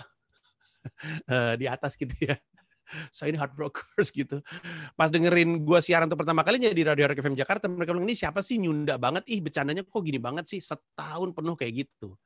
[1.34, 2.38] uh, di atas gitu ya
[3.14, 4.42] saya ini hard rockers gitu.
[4.98, 8.18] Pas dengerin gue siaran untuk pertama kalinya di Radio Rock FM Jakarta, mereka bilang, ini
[8.18, 12.18] siapa sih nyunda banget, ih bercandanya kok gini banget sih, setahun penuh kayak gitu.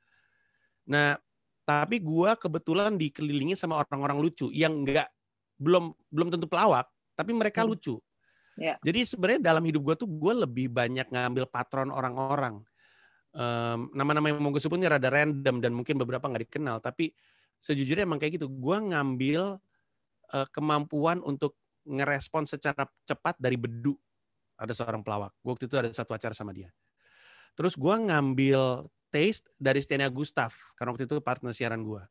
[0.88, 1.20] Nah,
[1.64, 5.08] tapi gue kebetulan dikelilingi sama orang-orang lucu yang nggak
[5.60, 7.70] belum belum tentu pelawak, tapi mereka hmm.
[7.70, 7.96] lucu.
[8.54, 8.78] Yeah.
[8.86, 12.62] Jadi sebenarnya dalam hidup gue tuh gue lebih banyak ngambil patron orang-orang.
[13.34, 17.10] Um, nama-nama yang mau gue sebut ini rada random dan mungkin beberapa nggak dikenal, tapi
[17.58, 18.46] sejujurnya emang kayak gitu.
[18.46, 19.58] Gue ngambil
[20.38, 21.58] uh, kemampuan untuk
[21.90, 23.98] ngerespon secara cepat dari bedu.
[24.54, 25.34] Ada seorang pelawak.
[25.42, 26.70] Waktu itu ada satu acara sama dia.
[27.58, 32.02] Terus gue ngambil taste dari Stenia Gustav karena waktu itu partner siaran gue.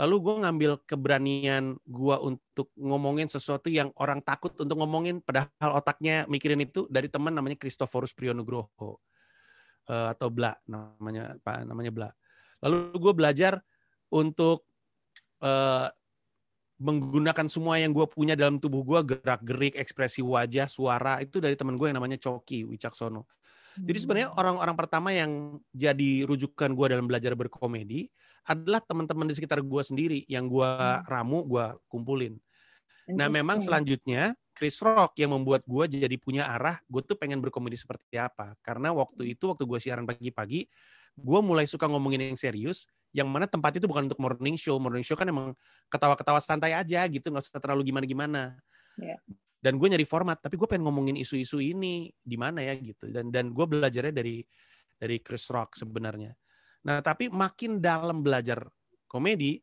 [0.00, 6.24] Lalu gue ngambil keberanian gue untuk ngomongin sesuatu yang orang takut untuk ngomongin, padahal otaknya
[6.32, 8.96] mikirin itu dari teman namanya Christophorus Priyonugroho
[9.92, 12.08] uh, atau Bla namanya pak namanya Bla.
[12.64, 13.52] Lalu gue belajar
[14.08, 14.64] untuk
[15.44, 15.92] uh,
[16.82, 21.54] menggunakan semua yang gue punya dalam tubuh gue gerak gerik ekspresi wajah suara itu dari
[21.54, 23.28] teman gue yang namanya Coki Wicaksono
[23.78, 24.40] jadi sebenarnya hmm.
[24.40, 28.10] orang-orang pertama yang jadi rujukan gue dalam belajar berkomedi
[28.42, 31.08] adalah teman-teman di sekitar gue sendiri yang gue hmm.
[31.08, 32.36] ramu gue kumpulin
[33.12, 37.74] nah memang selanjutnya Chris Rock yang membuat gue jadi punya arah gue tuh pengen berkomedi
[37.74, 40.70] seperti apa karena waktu itu waktu gue siaran pagi-pagi
[41.12, 45.04] gue mulai suka ngomongin yang serius yang mana tempat itu bukan untuk morning show morning
[45.04, 45.52] show kan emang
[45.92, 48.56] ketawa-ketawa santai aja gitu nggak usah terlalu gimana-gimana
[48.96, 49.20] yeah.
[49.62, 53.08] Dan gue nyari format tapi gue pengen ngomongin isu-isu ini di mana ya gitu.
[53.08, 54.42] Dan dan gue belajarnya dari
[54.98, 56.34] dari Chris Rock sebenarnya.
[56.90, 58.66] Nah tapi makin dalam belajar
[59.06, 59.62] komedi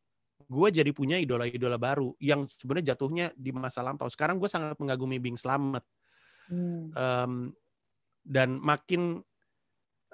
[0.50, 4.08] gue jadi punya idola-idola baru yang sebenarnya jatuhnya di masa lampau.
[4.08, 5.84] Sekarang gue sangat mengagumi Bing Slamet.
[6.50, 6.90] Hmm.
[6.98, 7.34] um,
[8.26, 9.22] dan makin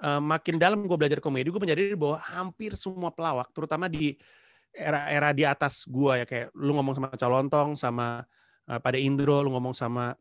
[0.04, 4.16] uh, makin dalam gue belajar komedi, gue menyadari bahwa hampir semua pelawak, terutama di
[4.76, 8.20] era-era di atas gue ya kayak lu ngomong sama Calontong, sama
[8.70, 10.14] uh, pada Indro, lu ngomong sama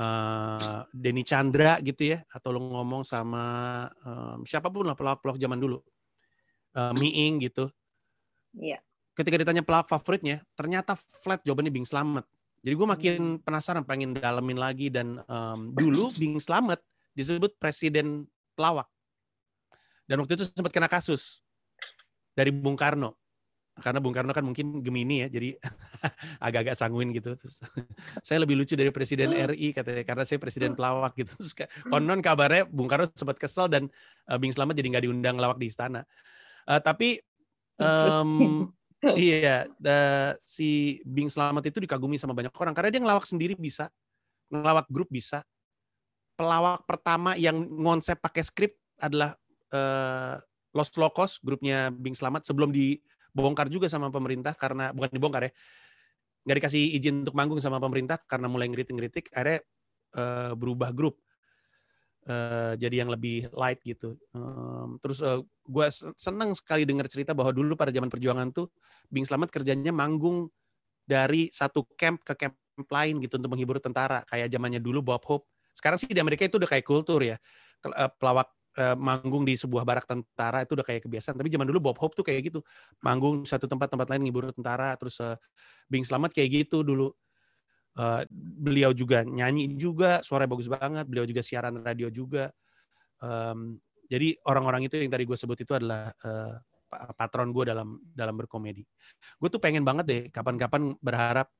[0.00, 3.44] uh, Denny Chandra gitu ya, atau lu ngomong sama
[4.04, 5.78] um, siapa pun lah pelawak-pelawak zaman dulu,
[6.76, 7.68] uh, Miing gitu.
[8.56, 8.80] Iya.
[9.12, 12.24] Ketika ditanya pelawak favoritnya, ternyata flat jawabannya Bing Slamet.
[12.62, 13.42] Jadi gue makin hmm.
[13.46, 16.82] penasaran, pengen dalemin lagi dan um, dulu Bing Slamet
[17.14, 18.86] disebut presiden pelawak.
[20.06, 21.42] Dan waktu itu sempat kena kasus
[22.32, 23.18] dari Bung Karno.
[23.78, 25.54] Karena Bung Karno kan mungkin Gemini ya, jadi
[26.46, 27.34] agak-agak sanguin gitu.
[27.38, 27.62] Terus,
[28.26, 31.32] saya lebih lucu dari Presiden RI katanya, karena saya Presiden pelawak gitu.
[31.38, 31.54] Terus,
[31.86, 33.86] konon kabarnya Bung Karno sempat kesel dan
[34.28, 36.02] uh, Bing Slamet jadi nggak diundang lawak di istana.
[36.68, 37.22] Uh, tapi
[37.80, 38.68] um,
[39.16, 43.88] iya, uh, si Bing Slamet itu dikagumi sama banyak orang karena dia ngelawak sendiri bisa,
[44.50, 45.40] ngelawak grup bisa,
[46.38, 49.34] pelawak pertama yang ngonsep pakai skrip adalah
[49.74, 50.38] uh,
[50.76, 52.70] Los Locos, grupnya Bing Slamet sebelum
[53.32, 55.52] dibongkar juga sama pemerintah karena bukan dibongkar ya,
[56.48, 59.60] nggak dikasih izin untuk manggung sama pemerintah karena mulai ngeritik-ngeritik, akhirnya
[60.16, 61.20] uh, berubah grup
[62.28, 64.16] uh, jadi yang lebih light gitu.
[64.32, 65.86] Um, terus uh, gue
[66.16, 68.72] senang sekali dengar cerita bahwa dulu pada zaman perjuangan tuh
[69.08, 70.48] Bing Slamet kerjanya manggung
[71.08, 75.48] dari satu camp ke camp lain gitu untuk menghibur tentara kayak zamannya dulu Bob Hope
[75.78, 77.38] sekarang sih di Amerika itu udah kayak kultur ya.
[77.86, 81.34] Eh, pelawak eh, manggung di sebuah barak tentara itu udah kayak kebiasaan.
[81.34, 82.62] Tapi zaman dulu Bob Hope tuh kayak gitu.
[83.02, 85.34] Manggung satu tempat tempat lain ngibur tentara terus uh,
[85.90, 87.10] Bing Selamat kayak gitu dulu.
[87.98, 91.02] Uh, beliau juga nyanyi juga, suara bagus banget.
[91.10, 92.54] Beliau juga siaran radio juga.
[93.18, 96.56] Um, jadi orang-orang itu yang tadi gue sebut itu adalah uh,
[97.18, 98.86] patron gue dalam dalam berkomedi.
[99.36, 101.50] Gue tuh pengen banget deh kapan-kapan berharap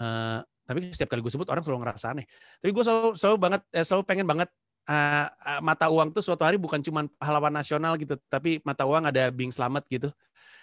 [0.00, 0.40] uh,
[0.70, 2.26] tapi setiap kali gue sebut orang selalu ngerasa aneh.
[2.62, 4.48] Tapi gue selalu selalu banget eh, selalu pengen banget
[4.90, 9.06] uh, uh, mata uang tuh suatu hari bukan cuma pahlawan nasional gitu, tapi mata uang
[9.06, 10.10] ada Bing Selamat gitu.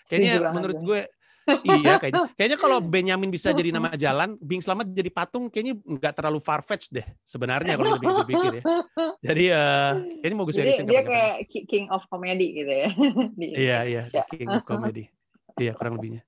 [0.08, 1.02] Kayaknya menurut gue
[1.64, 2.22] iya kayaknya.
[2.38, 6.60] Kayaknya kalau Benyamin bisa jadi nama jalan, Bing Slamet jadi patung kayaknya nggak terlalu far
[6.60, 8.64] fetch deh sebenarnya kalau dipikir-pikir ya.
[9.28, 10.86] Jadi uh, kayaknya mau gue seriusin.
[10.86, 11.36] Dia, dia kayak
[11.66, 12.90] king of comedy gitu ya.
[13.40, 15.10] iya iya king of comedy.
[15.58, 16.22] iya kurang lebihnya.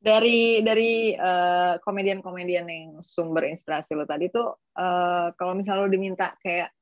[0.00, 6.32] Dari dari uh, komedian-komedian yang sumber inspirasi lo tadi tuh uh, kalau misalnya lo diminta
[6.40, 6.72] kayak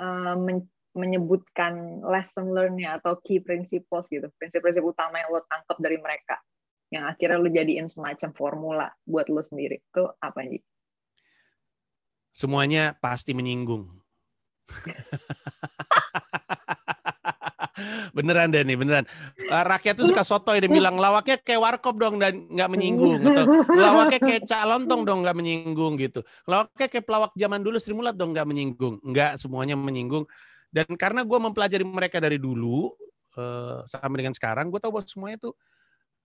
[0.00, 0.64] uh, men
[0.96, 6.40] menyebutkan lesson learn-nya atau key principles gitu, prinsip-prinsip utama yang lo tangkap dari mereka
[6.88, 10.62] yang akhirnya lo jadiin semacam formula buat lo sendiri itu apa sih?
[12.36, 13.88] Semuanya pasti menyinggung.
[18.16, 19.06] beneran deh nih, beneran.
[19.46, 23.44] Eh, rakyat tuh suka soto dia bilang lawaknya kayak warkop dong dan nggak menyinggung atau
[23.70, 26.20] lawaknya kayak calontong dong nggak menyinggung gitu.
[26.50, 28.98] Lawaknya kayak pelawak zaman dulu Sri Mulat dong nggak menyinggung.
[29.06, 30.26] Nggak semuanya menyinggung.
[30.74, 32.90] Dan karena gue mempelajari mereka dari dulu
[33.38, 35.54] uh, sampai dengan sekarang, gue tahu bahwa semuanya tuh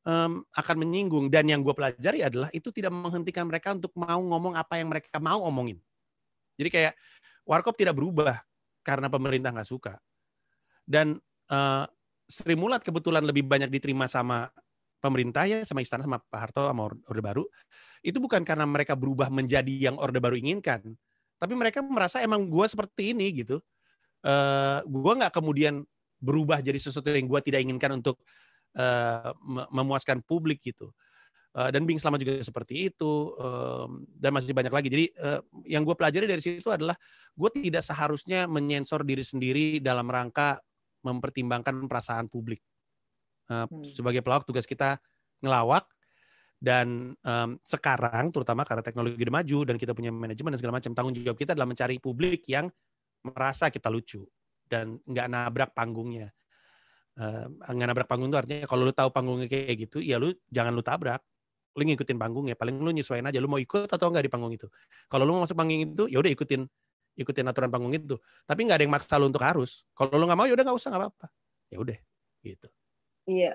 [0.03, 4.57] um, akan menyinggung dan yang gue pelajari adalah itu tidak menghentikan mereka untuk mau ngomong
[4.57, 5.77] apa yang mereka mau omongin.
[6.57, 6.93] Jadi kayak
[7.45, 8.41] warkop tidak berubah
[8.81, 10.01] karena pemerintah nggak suka
[10.89, 11.21] dan
[11.53, 11.85] uh,
[12.31, 14.47] Sri Mulat kebetulan lebih banyak diterima sama
[15.03, 17.43] pemerintah ya sama istana sama Pak Harto sama Orde Baru
[18.01, 20.95] itu bukan karena mereka berubah menjadi yang Orde Baru inginkan
[21.35, 23.59] tapi mereka merasa emang gue seperti ini gitu
[24.23, 25.83] uh, gue nggak kemudian
[26.21, 28.21] berubah jadi sesuatu yang gue tidak inginkan untuk
[28.77, 29.33] uh,
[29.73, 30.93] memuaskan publik gitu.
[31.51, 34.87] Uh, dan Bing selama juga seperti itu um, dan masih banyak lagi.
[34.87, 36.95] Jadi uh, yang gue pelajari dari situ adalah
[37.35, 40.63] gue tidak seharusnya menyensor diri sendiri dalam rangka
[41.01, 42.61] mempertimbangkan perasaan publik.
[43.49, 43.91] Uh, hmm.
[43.91, 45.01] Sebagai pelawak tugas kita
[45.41, 45.89] ngelawak
[46.61, 50.93] dan um, sekarang terutama karena teknologi udah maju dan kita punya manajemen dan segala macam
[50.93, 52.69] tanggung jawab kita adalah mencari publik yang
[53.25, 54.21] merasa kita lucu
[54.69, 56.29] dan nggak nabrak panggungnya
[57.17, 60.77] uh, nggak nabrak panggung itu artinya kalau lu tahu panggungnya kayak gitu ya lu jangan
[60.77, 61.25] lu tabrak
[61.73, 64.69] lu ngikutin panggungnya paling lu nyesuaiin aja lu mau ikut atau enggak di panggung itu
[65.09, 66.69] kalau lu mau masuk panggung itu ya udah ikutin
[67.15, 68.15] ikutin aturan panggung itu.
[68.47, 69.83] Tapi nggak ada yang maksa lu untuk harus.
[69.95, 71.27] Kalau lu nggak mau ya udah nggak usah nggak apa-apa.
[71.71, 71.97] Ya udah
[72.43, 72.67] gitu.
[73.27, 73.51] Iya.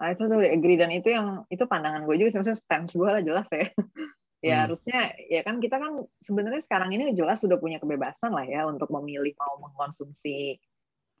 [0.00, 0.80] I totally agree.
[0.80, 3.68] Dan itu yang itu pandangan gue juga sebenarnya stance gue lah jelas ya.
[4.40, 4.62] Ya hmm.
[4.64, 8.88] harusnya ya kan kita kan sebenarnya sekarang ini jelas sudah punya kebebasan lah ya untuk
[8.88, 10.56] memilih mau mengkonsumsi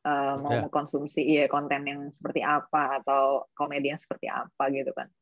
[0.08, 0.64] uh, mau yeah.
[0.64, 5.12] mengkonsumsi ya konten yang seperti apa atau komedi yang seperti apa gitu kan.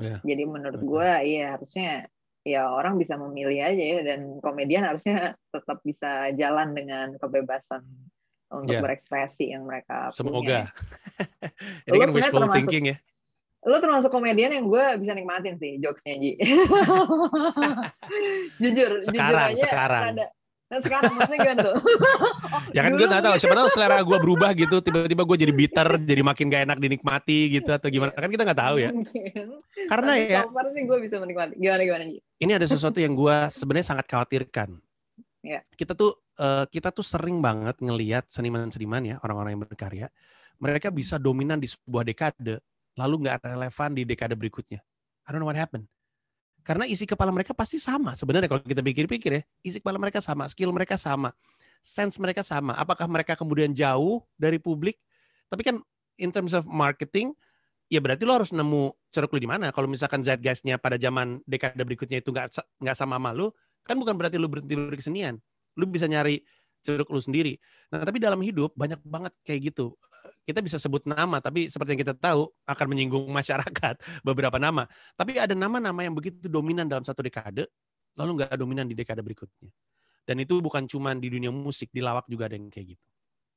[0.00, 0.20] Yeah.
[0.24, 2.08] Jadi menurut gue ya harusnya
[2.46, 7.82] ya orang bisa memilih aja ya dan komedian harusnya tetap bisa jalan dengan kebebasan
[8.46, 8.82] untuk yeah.
[8.82, 10.38] berekspresi yang mereka Semoga.
[10.38, 10.62] punya.
[11.90, 12.96] Ini kan wishful termasuk, thinking ya.
[13.66, 16.32] Lo termasuk komedian yang gue bisa nikmatin sih jokesnya Ji.
[18.62, 20.02] jujur, sekarang, jujur aja sekarang.
[20.14, 20.26] Rada,
[20.66, 21.76] Nah sekarang maksudnya gimana tuh?
[22.76, 25.88] ya kan gue gak tahu, siapa tahu selera gue berubah gitu, tiba-tiba gue jadi bitter,
[26.02, 28.10] jadi makin gak enak dinikmati gitu atau gimana?
[28.10, 28.90] Kan kita gak tahu ya.
[29.86, 30.42] Karena Tapi ya.
[30.42, 31.54] So sih gue bisa menikmati.
[31.54, 34.74] Gimana gimana Ini ada sesuatu yang gue sebenarnya sangat khawatirkan.
[35.46, 35.62] Ya.
[35.78, 40.06] Kita tuh uh, kita tuh sering banget ngelihat seniman-seniman ya orang-orang yang berkarya,
[40.58, 42.58] mereka bisa dominan di sebuah dekade,
[42.98, 44.82] lalu nggak relevan di dekade berikutnya.
[45.26, 45.86] I don't know what happened.
[46.66, 48.18] Karena isi kepala mereka pasti sama.
[48.18, 51.30] Sebenarnya kalau kita pikir-pikir ya, isi kepala mereka sama, skill mereka sama,
[51.78, 52.74] sense mereka sama.
[52.74, 54.98] Apakah mereka kemudian jauh dari publik?
[55.46, 55.78] Tapi kan
[56.18, 57.30] in terms of marketing,
[57.86, 59.70] ya berarti lo harus nemu ceruk lu di mana.
[59.70, 63.54] Kalau misalkan zeitgeistnya pada zaman dekade berikutnya itu nggak nggak sama sama lu,
[63.86, 65.38] kan bukan berarti lu berhenti berkesenian.
[65.78, 66.42] Lu bisa nyari
[66.82, 67.62] ceruk lu sendiri.
[67.94, 69.94] Nah, tapi dalam hidup banyak banget kayak gitu
[70.46, 74.86] kita bisa sebut nama, tapi seperti yang kita tahu akan menyinggung masyarakat beberapa nama.
[75.18, 77.66] Tapi ada nama-nama yang begitu dominan dalam satu dekade,
[78.14, 79.68] lalu nggak dominan di dekade berikutnya.
[80.22, 83.06] Dan itu bukan cuma di dunia musik, di lawak juga ada yang kayak gitu.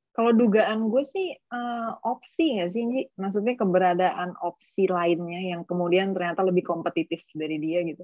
[0.09, 3.13] Kalau dugaan gue sih uh, opsi ya sih, Nji?
[3.15, 8.03] maksudnya keberadaan opsi lainnya yang kemudian ternyata lebih kompetitif dari dia gitu.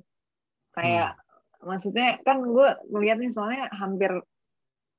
[0.71, 1.65] Kayak hmm.
[1.65, 4.15] maksudnya kan gue melihat nih soalnya hampir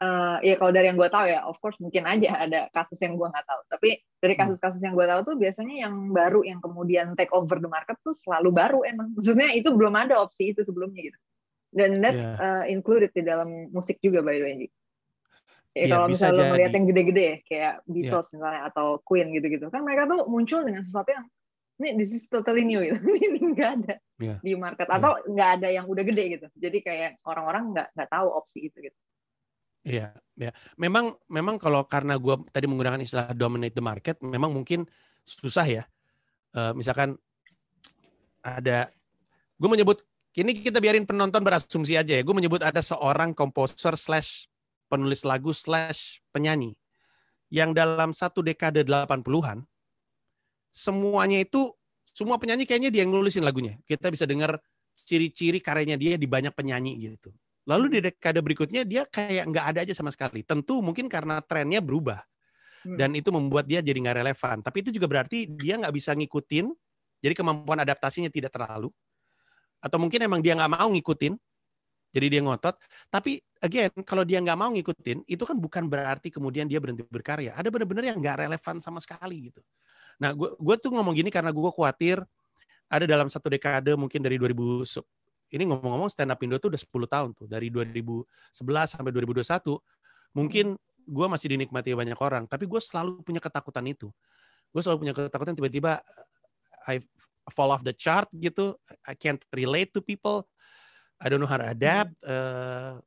[0.02, 3.16] uh, ya kalau dari yang gue tahu ya, of course mungkin aja ada kasus yang
[3.16, 3.61] gue nggak tahu.
[3.72, 3.88] Tapi
[4.20, 4.40] dari hmm.
[4.44, 8.12] kasus-kasus yang gue tahu tuh biasanya yang baru yang kemudian take over the market tuh
[8.16, 9.12] selalu baru emang.
[9.16, 11.18] Maksudnya itu belum ada opsi itu sebelumnya gitu.
[11.76, 12.40] Dan that's yeah.
[12.40, 14.54] uh, included di dalam musik juga by the way.
[15.76, 17.92] Ya, yeah, kalau misalnya lo melihat yang gede-gede ya, kayak iya.
[17.92, 18.32] Beatles yeah.
[18.32, 21.28] misalnya atau Queen gitu-gitu, kan mereka tuh muncul dengan sesuatu yang
[21.76, 22.96] ini this is totally new gitu.
[22.96, 24.40] ini nggak ada yeah.
[24.40, 24.96] di market iya.
[24.96, 25.56] atau nggak yeah.
[25.61, 26.46] ada yang udah gede gitu.
[26.56, 28.96] Jadi kayak orang-orang nggak nggak tahu opsi itu gitu.
[29.87, 30.51] Iya, ya.
[30.75, 34.83] Memang memang kalau karena gue tadi menggunakan istilah dominate the market, memang mungkin
[35.22, 35.85] susah ya.
[36.51, 37.14] Uh, misalkan
[38.42, 38.90] ada,
[39.55, 40.03] gue menyebut
[40.35, 42.22] ini kita biarin penonton berasumsi aja ya.
[42.27, 44.51] Gue menyebut ada seorang komposer slash
[44.90, 46.75] penulis lagu slash penyanyi
[47.46, 49.62] yang dalam satu dekade 80-an
[50.75, 51.70] semuanya itu
[52.11, 53.79] semua penyanyi kayaknya dia yang nulisin lagunya.
[53.87, 54.59] Kita bisa dengar
[55.07, 57.31] ciri-ciri karyanya dia di banyak penyanyi gitu.
[57.66, 60.46] Lalu di dekade berikutnya dia kayak nggak ada aja sama sekali.
[60.46, 62.22] Tentu mungkin karena trennya berubah
[62.87, 62.94] hmm.
[62.94, 64.57] dan itu membuat dia jadi nggak relevan.
[64.62, 66.70] Tapi itu juga berarti dia nggak bisa ngikutin.
[67.20, 68.94] Jadi kemampuan adaptasinya tidak terlalu.
[69.83, 71.35] Atau mungkin emang dia nggak mau ngikutin.
[72.14, 72.79] Jadi dia ngotot.
[73.11, 77.52] Tapi again, kalau dia nggak mau ngikutin, itu kan bukan berarti kemudian dia berhenti berkarya.
[77.59, 79.61] Ada benar-benar yang nggak relevan sama sekali gitu.
[80.22, 82.22] Nah, gue gue tuh ngomong gini karena gue khawatir
[82.87, 84.57] ada dalam satu dekade mungkin dari 2000
[85.54, 88.26] ini ngomong-ngomong stand up Indo tuh udah 10 tahun tuh dari 2011
[88.87, 89.46] sampai 2021
[90.35, 90.74] mungkin
[91.06, 94.11] gue masih dinikmati banyak orang tapi gue selalu punya ketakutan itu.
[94.74, 96.02] Gue selalu punya ketakutan tiba-tiba
[96.87, 96.98] I
[97.54, 98.74] fall off the chart gitu
[99.06, 100.50] I can't relate to people
[101.22, 103.00] I don't know how to adapt uh,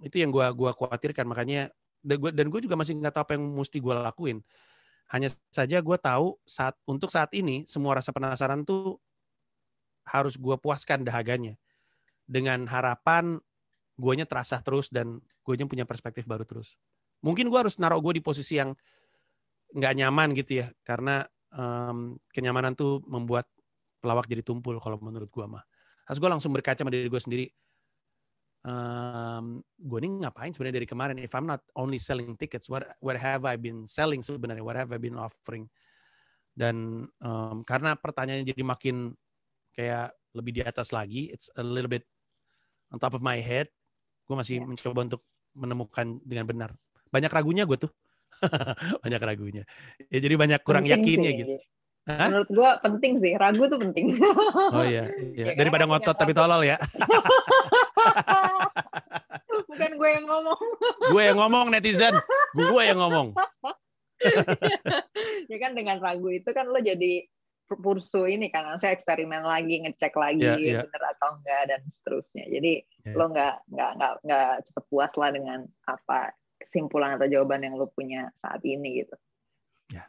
[0.00, 1.24] itu yang gue gua khawatirkan.
[1.28, 1.72] Makanya
[2.06, 4.38] dan gue juga masih nggak tahu apa yang mesti gue lakuin.
[5.10, 8.98] Hanya saja gue tahu saat untuk saat ini semua rasa penasaran tuh
[10.06, 11.58] harus gue puaskan dahaganya
[12.26, 13.38] dengan harapan
[13.96, 16.78] guanya terasa terus dan guanya punya perspektif baru terus.
[17.24, 18.76] Mungkin gue harus naruh gue di posisi yang
[19.74, 23.50] nggak nyaman gitu ya karena um, kenyamanan tuh membuat
[23.98, 25.64] pelawak jadi tumpul kalau menurut gue mah.
[26.06, 27.46] Harus gue langsung berkaca sama diri gue sendiri
[28.66, 31.16] um, gue ini ngapain sebenarnya dari kemarin?
[31.22, 34.66] If I'm not only selling tickets, what what have I been selling sebenarnya?
[34.66, 35.70] What have I been offering?
[36.52, 39.14] Dan um, karena pertanyaannya jadi makin
[39.76, 42.02] kayak lebih di atas lagi, it's a little bit
[42.90, 43.68] on top of my head.
[44.26, 44.66] Gue masih yeah.
[44.66, 46.70] mencoba untuk menemukan dengan benar.
[47.12, 47.92] Banyak ragunya gue tuh.
[49.04, 49.62] banyak ragunya.
[50.10, 51.40] Ya jadi banyak kurang penting yakinnya sih.
[51.44, 51.54] gitu.
[52.06, 52.30] Hah?
[52.30, 54.14] Menurut gue penting sih, ragu tuh penting.
[54.70, 55.52] oh iya, iya.
[55.52, 56.78] Ya, daripada ngotot tapi tolol ya.
[59.66, 60.60] Bukan gue yang ngomong.
[61.10, 62.14] gue yang ngomong netizen,
[62.54, 63.34] gue yang ngomong.
[65.50, 67.26] ya kan dengan ragu itu kan lo jadi
[67.66, 70.82] pursu ini kan, saya eksperimen lagi, ngecek lagi yeah, yeah.
[70.86, 72.44] bener atau enggak dan seterusnya.
[72.46, 73.16] Jadi yeah.
[73.18, 75.58] lo nggak nggak nggak nggak cepet puas lah dengan
[75.90, 76.30] apa
[76.62, 79.16] kesimpulan atau jawaban yang lo punya saat ini gitu.
[79.92, 80.02] Ya,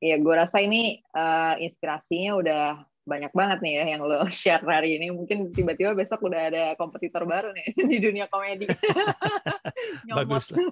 [0.00, 0.18] yeah.
[0.20, 2.64] gue rasa ini uh, inspirasinya udah
[3.04, 5.12] banyak banget nih ya yang lo share hari ini.
[5.12, 8.66] Mungkin tiba-tiba besok udah ada kompetitor baru nih di dunia komedi.
[10.16, 10.68] Bagus lah.